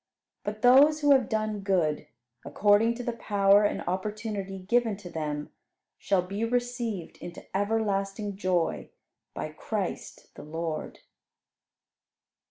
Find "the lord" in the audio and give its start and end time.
10.33-11.01